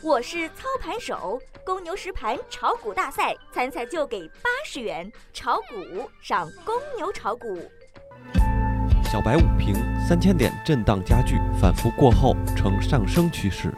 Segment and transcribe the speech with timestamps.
[0.00, 7.60] 我是操盘手，公牛实盘炒股大赛参赛就给八十元，炒股上公牛炒股。
[9.10, 9.74] 小白午评：
[10.06, 13.74] 三千点震荡加剧，反复过后呈上升趋势。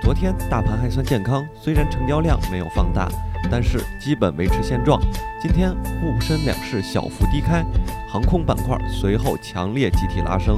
[0.00, 3.08] 昨天大盘还算健康，虽然成交量没有放大，
[3.50, 5.00] 但是基本维持现状。
[5.42, 7.64] 今天沪深两市小幅低开，
[8.08, 10.56] 航空板块随后强烈集体拉升。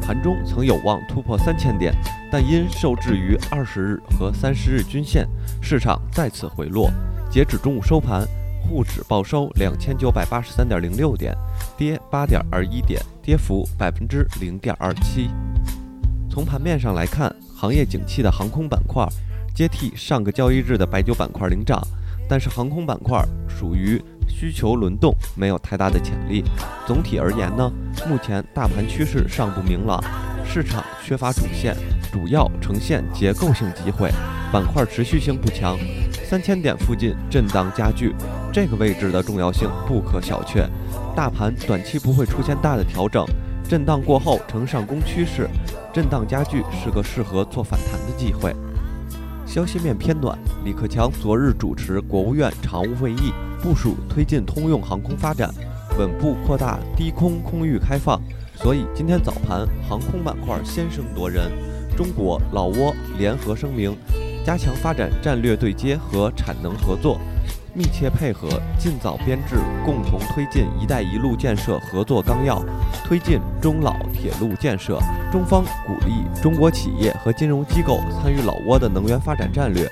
[0.00, 1.94] 盘中曾有望突破三千点，
[2.32, 5.28] 但因受制于二十日和三十日均线，
[5.62, 6.90] 市场再次回落。
[7.30, 8.26] 截止中午收盘，
[8.60, 11.32] 沪指报收两千九百八十三点零六点，
[11.76, 15.30] 跌八点二一点，跌幅百分之零点二七。
[16.28, 19.06] 从盘面上来看，行业景气的航空板块
[19.54, 21.80] 接替上个交易日的白酒板块领涨，
[22.28, 24.02] 但是航空板块属于。
[24.30, 26.42] 需求轮动没有太大的潜力。
[26.86, 27.70] 总体而言呢，
[28.08, 30.02] 目前大盘趋势尚不明朗，
[30.44, 31.76] 市场缺乏主线，
[32.12, 34.10] 主要呈现结构性机会，
[34.52, 35.76] 板块持续性不强。
[36.24, 38.14] 三千点附近震荡加剧，
[38.52, 40.68] 这个位置的重要性不可小觑。
[41.16, 43.26] 大盘短期不会出现大的调整，
[43.68, 45.48] 震荡过后呈上攻趋势，
[45.92, 48.54] 震荡加剧是个适合做反弹的机会。
[49.50, 53.32] 消息面偏暖，李克强昨日主持国务院常务会议。
[53.60, 55.52] 部署推进通用航空发展，
[55.98, 58.22] 稳步扩大低空空域开放，
[58.54, 61.50] 所以今天早盘航空板块先声夺人。
[61.96, 63.92] 中国、老挝联合声明，
[64.46, 67.20] 加强发展战略对接和产能合作，
[67.74, 72.62] 密切配合，尽早编制共同推进“一带一路”建设合作纲要，
[73.04, 74.98] 推进中老铁路建设。
[75.30, 79.90] 中方鼓励中国企业和金融机构参与老挝的能源发展战略。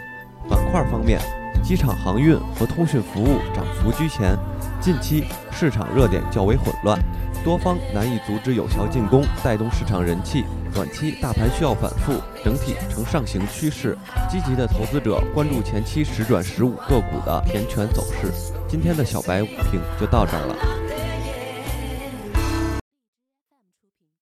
[0.49, 1.21] 板块方面。
[1.61, 4.35] 机场航运和通讯服务涨幅居前，
[4.81, 6.99] 近期市场热点较为混乱，
[7.45, 10.45] 多方难以阻止有效进攻，带动市场人气。
[10.75, 13.97] 短期大盘需要反复，整体呈上行趋势。
[14.31, 18.33] 积极的投资者关注前期十转十五个股的填权走势。
[18.69, 20.88] 今天的小白五评就到这儿了。